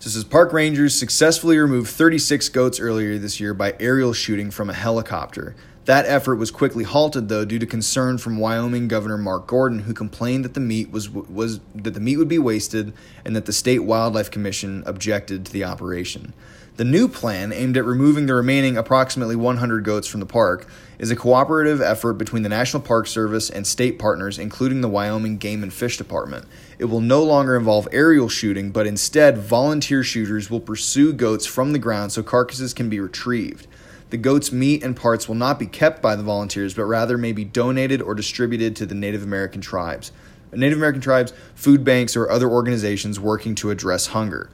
[0.00, 4.50] So it says park rangers successfully removed 36 goats earlier this year by aerial shooting
[4.50, 5.54] from a helicopter.
[5.88, 9.94] That effort was quickly halted, though, due to concern from Wyoming Governor Mark Gordon, who
[9.94, 12.92] complained that the meat was was that the meat would be wasted,
[13.24, 16.34] and that the state wildlife commission objected to the operation.
[16.76, 20.68] The new plan, aimed at removing the remaining approximately 100 goats from the park,
[20.98, 25.38] is a cooperative effort between the National Park Service and state partners, including the Wyoming
[25.38, 26.44] Game and Fish Department.
[26.78, 31.72] It will no longer involve aerial shooting, but instead, volunteer shooters will pursue goats from
[31.72, 33.66] the ground so carcasses can be retrieved.
[34.10, 37.32] The goat's meat and parts will not be kept by the volunteers, but rather may
[37.32, 40.12] be donated or distributed to the Native American tribes.
[40.52, 44.50] Native American tribes, food banks, or other organizations working to address hunger.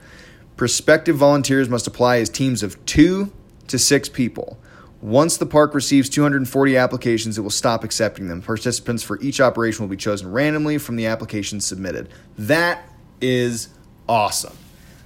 [0.57, 3.33] Prospective volunteers must apply as teams of two
[3.69, 4.59] to six people.
[5.01, 8.41] Once the park receives 240 applications, it will stop accepting them.
[8.41, 12.09] Participants for each operation will be chosen randomly from the applications submitted.
[12.39, 12.89] That
[13.21, 13.69] is
[14.09, 14.57] awesome.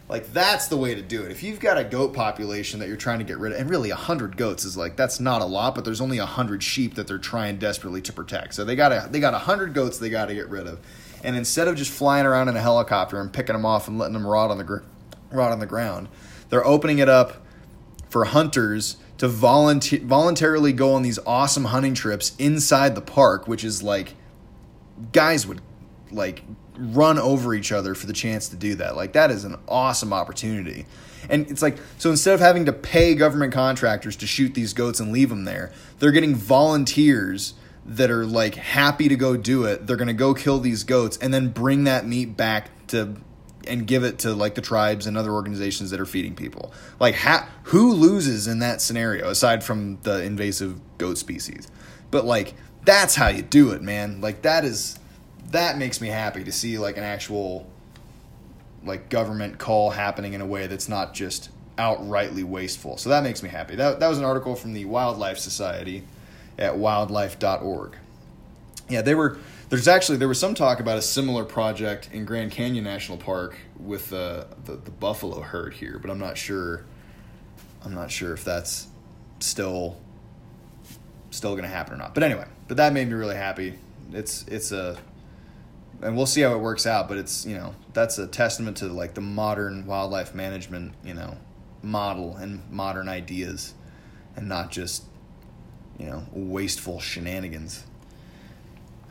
[0.09, 1.31] Like that's the way to do it.
[1.31, 3.91] If you've got a goat population that you're trying to get rid of, and really
[3.91, 7.19] hundred goats is like that's not a lot, but there's only hundred sheep that they're
[7.19, 8.55] trying desperately to protect.
[8.55, 10.81] So they got they got hundred goats they got to get rid of,
[11.23, 14.15] and instead of just flying around in a helicopter and picking them off and letting
[14.15, 14.79] them rot on the gr-
[15.31, 16.09] rot on the ground,
[16.49, 17.45] they're opening it up
[18.09, 23.63] for hunters to volunteer voluntarily go on these awesome hunting trips inside the park, which
[23.63, 24.15] is like
[25.13, 25.61] guys would
[26.11, 26.43] like
[26.79, 28.97] run over each other for the chance to do that.
[28.97, 30.87] Like that is an awesome opportunity.
[31.29, 35.01] And it's like so instead of having to pay government contractors to shoot these goats
[35.01, 37.55] and leave them there, they're getting volunteers
[37.85, 39.87] that are like happy to go do it.
[39.87, 43.17] They're going to go kill these goats and then bring that meat back to
[43.67, 46.73] and give it to like the tribes and other organizations that are feeding people.
[47.01, 51.69] Like ha- who loses in that scenario aside from the invasive goat species?
[52.11, 52.55] But like
[52.85, 54.21] that's how you do it, man.
[54.21, 54.99] Like that is
[55.51, 57.67] that makes me happy to see like an actual
[58.85, 62.97] like government call happening in a way that's not just outrightly wasteful.
[62.97, 63.77] So that makes me happy.
[63.77, 66.05] That that was an article from the Wildlife Society
[66.59, 67.97] at wildlife.org.
[68.89, 69.39] Yeah, they were
[69.69, 73.57] there's actually there was some talk about a similar project in Grand Canyon National Park
[73.79, 76.85] with uh, the the buffalo herd here, but I'm not sure
[77.85, 78.89] I'm not sure if that's
[79.41, 79.99] still
[81.31, 82.15] still going to happen or not.
[82.15, 83.79] But anyway, but that made me really happy.
[84.13, 84.99] It's it's a
[86.03, 87.09] and we'll see how it works out.
[87.09, 91.37] But it's you know that's a testament to like the modern wildlife management you know
[91.83, 93.75] model and modern ideas,
[94.37, 95.05] and not just
[95.99, 97.85] you know wasteful shenanigans.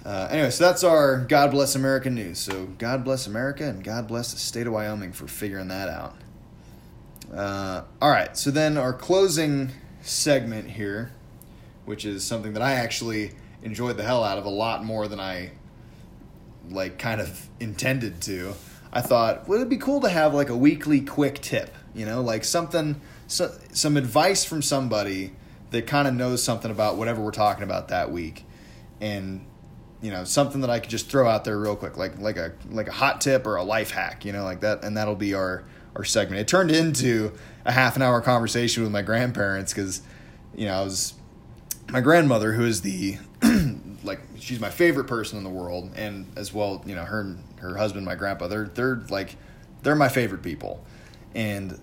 [0.05, 2.39] Uh, anyway, so that's our God bless America news.
[2.39, 6.15] So God bless America and God bless the state of Wyoming for figuring that out.
[7.33, 9.69] Uh, all right, so then our closing
[10.01, 11.11] segment here,
[11.83, 13.31] which is something that I actually
[13.61, 15.51] enjoyed the hell out of a lot more than I
[16.69, 18.53] like kind of intended to.
[18.91, 22.21] I thought, would it be cool to have like a weekly quick tip, you know,
[22.21, 25.33] like something, so, some advice from somebody
[25.71, 28.45] that kind of knows something about whatever we're talking about that week,
[29.01, 29.45] and
[30.01, 32.53] you know, something that I could just throw out there real quick, like like a
[32.69, 35.33] like a hot tip or a life hack, you know, like that, and that'll be
[35.33, 35.63] our
[35.95, 36.39] our segment.
[36.39, 37.33] It turned into
[37.65, 40.01] a half an hour conversation with my grandparents because,
[40.55, 41.15] you know, I was
[41.89, 43.17] my grandmother, who is the
[44.07, 47.43] like she's my favorite person in the world, and as well, you know, her and
[47.57, 49.35] her husband, my grandpa, they're they're like
[49.83, 50.83] they're my favorite people,
[51.35, 51.79] and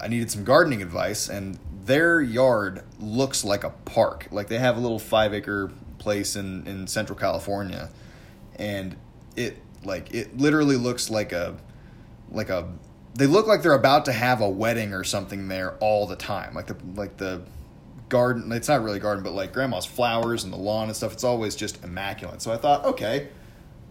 [0.00, 4.28] I needed some gardening advice, and their yard looks like a park.
[4.30, 7.90] Like they have a little five acre place in in Central California,
[8.56, 8.96] and
[9.36, 11.56] it like it literally looks like a
[12.30, 12.68] like a
[13.14, 16.54] they look like they're about to have a wedding or something there all the time.
[16.54, 17.42] Like the like the
[18.14, 18.52] garden.
[18.52, 21.12] It's not really garden, but like grandma's flowers and the lawn and stuff.
[21.12, 22.40] It's always just immaculate.
[22.42, 23.26] So I thought, okay,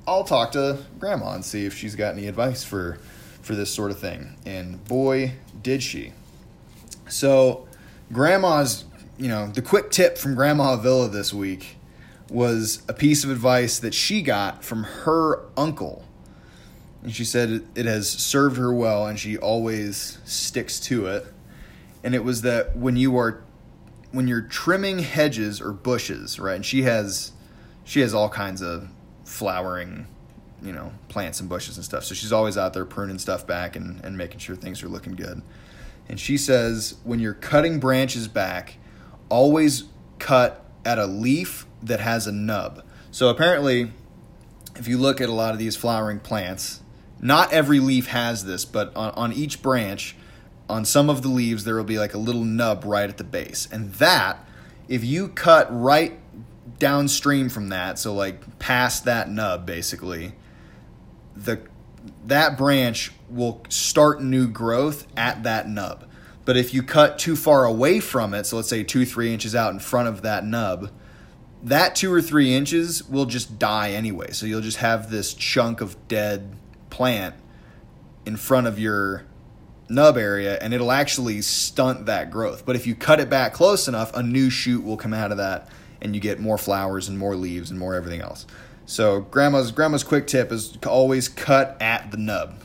[0.07, 2.99] I'll talk to grandma and see if she's got any advice for
[3.41, 4.38] for this sort of thing.
[4.45, 6.13] And boy, did she.
[7.09, 7.67] So
[8.13, 8.86] grandma's,
[9.17, 11.76] you know, the quick tip from Grandma Villa this week
[12.30, 16.05] was a piece of advice that she got from her uncle.
[17.03, 21.26] And she said it has served her well and she always sticks to it.
[22.05, 23.43] And it was that when you are
[24.14, 26.55] when you're trimming hedges or bushes, right?
[26.55, 27.34] And she has
[27.84, 28.88] she has all kinds of
[29.26, 30.07] flowering,
[30.61, 32.05] you know, plants and bushes and stuff.
[32.05, 35.16] So she's always out there pruning stuff back and, and making sure things are looking
[35.16, 35.41] good.
[36.07, 38.76] And she says when you're cutting branches back,
[39.30, 39.86] always
[40.20, 42.86] cut at a leaf that has a nub.
[43.11, 43.91] So apparently,
[44.76, 46.82] if you look at a lot of these flowering plants,
[47.20, 50.16] not every leaf has this, but on, on each branch,
[50.70, 53.24] on some of the leaves there will be like a little nub right at the
[53.24, 54.47] base and that
[54.88, 56.20] if you cut right
[56.80, 60.34] downstream from that so like past that nub basically
[61.36, 61.59] the
[62.26, 66.05] that branch will start new growth at that nub.
[66.45, 69.55] But if you cut too far away from it, so let's say two, three inches
[69.55, 70.91] out in front of that nub,
[71.64, 74.32] that two or three inches will just die anyway.
[74.32, 76.55] So you'll just have this chunk of dead
[76.89, 77.36] plant
[78.26, 79.26] in front of your
[79.94, 82.66] nub area and it'll actually stunt that growth.
[82.66, 85.38] But if you cut it back close enough, a new shoot will come out of
[85.38, 85.70] that
[86.02, 88.46] and you get more flowers and more leaves and more everything else.
[88.86, 92.56] So grandma's grandma's quick tip is always cut at the nub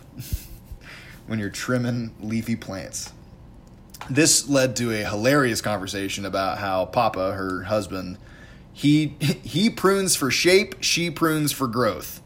[1.27, 3.13] when you're trimming leafy plants.
[4.11, 8.19] This led to a hilarious conversation about how Papa, her husband,
[8.73, 12.21] he he prunes for shape, she prunes for growth.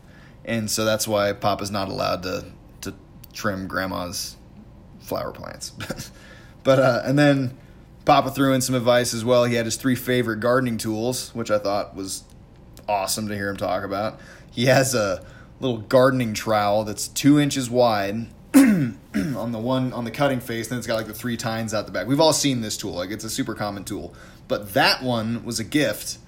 [0.44, 2.46] And so that's why Papa's not allowed to
[2.82, 2.94] to
[3.32, 4.36] trim grandma's
[5.12, 5.70] flower plants.
[6.64, 7.56] but uh, and then
[8.04, 9.44] Papa threw in some advice as well.
[9.44, 12.24] He had his three favorite gardening tools, which I thought was
[12.88, 14.18] awesome to hear him talk about.
[14.50, 15.24] He has a
[15.60, 20.78] little gardening trowel that's two inches wide on the one on the cutting face, and
[20.78, 22.06] it's got like the three tines out the back.
[22.06, 24.14] We've all seen this tool; like it's a super common tool.
[24.48, 26.18] But that one was a gift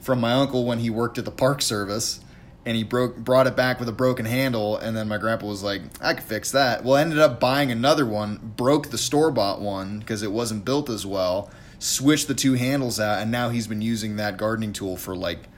[0.00, 2.20] from my uncle when he worked at the Park Service
[2.64, 5.62] and he broke brought it back with a broken handle and then my grandpa was
[5.62, 6.84] like i could fix that.
[6.84, 10.64] Well I ended up buying another one broke the store bought one because it wasn't
[10.64, 14.72] built as well switched the two handles out and now he's been using that gardening
[14.72, 15.48] tool for like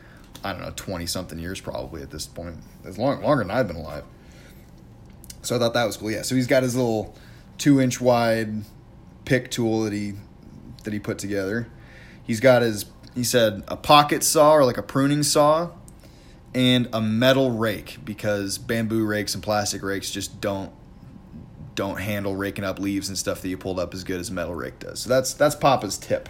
[0.43, 3.67] i don't know 20 something years probably at this point as long longer than i've
[3.67, 4.05] been alive.
[5.43, 6.11] So i thought that was cool.
[6.11, 7.15] Yeah so he's got his little
[7.59, 8.65] two inch wide
[9.25, 10.15] pick tool that he
[10.85, 11.67] that he put together.
[12.23, 15.71] He's got his he said a pocket saw or like a pruning saw
[16.55, 20.73] and a metal rake because bamboo rakes and plastic rakes just don't
[21.75, 24.33] don't handle raking up leaves and stuff that you pulled up as good as a
[24.33, 25.01] metal rake does.
[25.01, 26.29] So that's that's Papa's tip.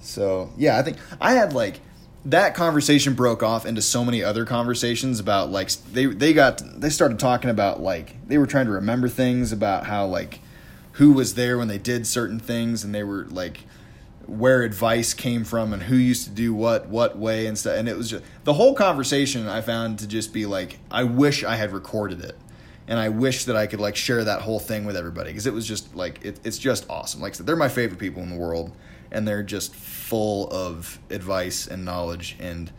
[0.00, 1.80] So yeah, I think I had like
[2.24, 6.90] that conversation broke off into so many other conversations about like they they got they
[6.90, 10.40] started talking about like they were trying to remember things about how like
[10.92, 13.64] who was there when they did certain things and they were like
[14.28, 17.88] where advice came from and who used to do what what way and stuff and
[17.88, 21.56] it was just the whole conversation i found to just be like i wish i
[21.56, 22.36] had recorded it
[22.86, 25.52] and i wish that i could like share that whole thing with everybody because it
[25.54, 28.28] was just like it, it's just awesome like I said, they're my favorite people in
[28.28, 28.70] the world
[29.10, 32.70] and they're just full of advice and knowledge and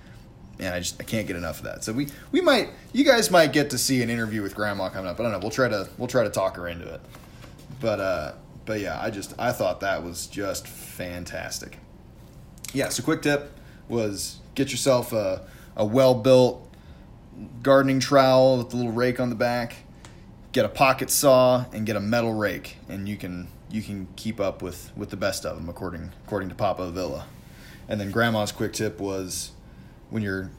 [0.59, 1.83] and I just I can't get enough of that.
[1.83, 5.09] So we we might you guys might get to see an interview with grandma coming
[5.09, 5.19] up.
[5.19, 5.39] I don't know.
[5.39, 7.01] We'll try to we'll try to talk her into it.
[7.79, 8.33] But uh
[8.69, 11.79] but yeah, I just I thought that was just fantastic.
[12.71, 13.51] Yeah, so quick tip
[13.87, 16.71] was get yourself a, a well built
[17.63, 19.77] gardening trowel with a little rake on the back.
[20.51, 24.39] Get a pocket saw and get a metal rake, and you can you can keep
[24.39, 27.25] up with, with the best of them according according to Papa Villa.
[27.87, 29.49] And then Grandma's quick tip was
[30.11, 30.51] when you're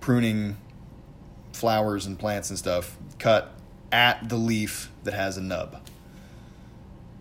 [0.00, 0.56] pruning
[1.52, 3.52] flowers and plants and stuff, cut
[3.92, 5.83] at the leaf that has a nub.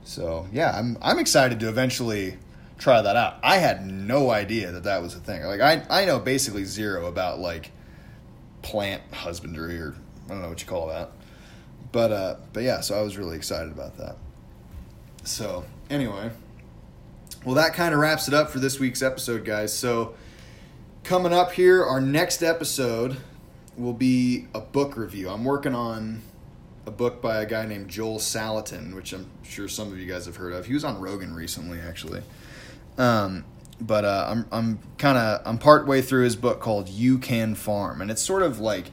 [0.03, 2.37] So yeah, I'm I'm excited to eventually
[2.77, 3.37] try that out.
[3.43, 5.43] I had no idea that that was a thing.
[5.43, 7.71] Like I I know basically zero about like
[8.61, 9.95] plant husbandry or
[10.25, 11.11] I don't know what you call that.
[11.91, 14.17] But uh but yeah, so I was really excited about that.
[15.23, 16.31] So, anyway,
[17.45, 19.73] well that kind of wraps it up for this week's episode, guys.
[19.73, 20.15] So,
[21.03, 23.17] coming up here, our next episode
[23.77, 25.29] will be a book review.
[25.29, 26.21] I'm working on
[26.85, 30.25] a book by a guy named Joel Salatin, which I'm sure some of you guys
[30.25, 30.65] have heard of.
[30.65, 32.21] He was on Rogan recently, actually.
[32.97, 33.45] Um,
[33.79, 37.55] but uh, I'm I'm kind of I'm part way through his book called You Can
[37.55, 38.91] Farm, and it's sort of like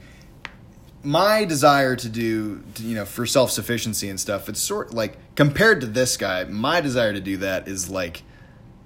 [1.03, 4.49] my desire to do to, you know for self sufficiency and stuff.
[4.49, 8.23] It's sort like compared to this guy, my desire to do that is like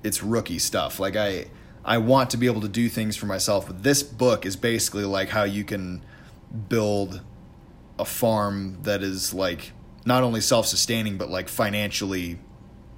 [0.04, 1.00] it's rookie stuff.
[1.00, 1.46] Like I
[1.84, 3.68] I want to be able to do things for myself.
[3.68, 6.04] But this book is basically like how you can
[6.70, 7.22] build
[7.98, 9.72] a farm that is like
[10.06, 12.40] not only self-sustaining but like financially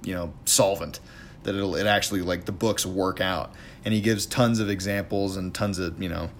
[0.04, 1.00] you know solvent
[1.48, 3.52] that it'll it actually like the books work out.
[3.84, 6.30] And he gives tons of examples and tons of you know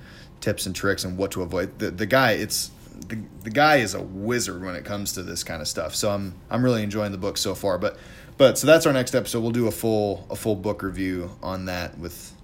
[0.40, 1.78] tips and tricks and what to avoid.
[1.78, 2.70] The, the guy it's
[3.06, 5.94] the, the guy is a wizard when it comes to this kind of stuff.
[5.94, 7.78] So i'm i'm really enjoying the book so far.
[7.78, 7.96] But
[8.36, 9.40] but so that's our next episode.
[9.40, 12.34] We'll do a full a full book review on that with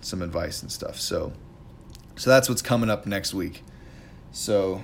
[0.00, 1.00] some advice and stuff.
[1.00, 1.32] So
[2.16, 3.64] so that's what's coming up next week.
[4.30, 4.82] So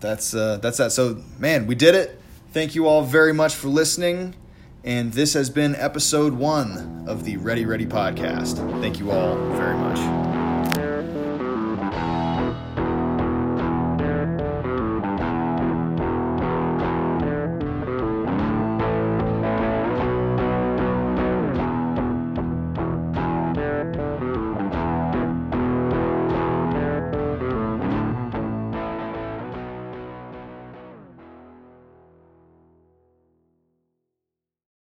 [0.00, 0.92] that's uh, that's that.
[0.92, 2.20] So, man, we did it.
[2.52, 4.34] Thank you all very much for listening.
[4.82, 8.56] And this has been episode one of the Ready Ready podcast.
[8.80, 10.39] Thank you all very much.